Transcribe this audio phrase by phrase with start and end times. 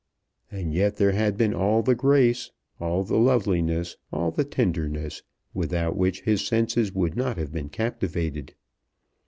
[0.51, 5.21] And yet there had been all the grace, all the loveliness, all the tenderness,
[5.53, 8.55] without which his senses would not have been captivated.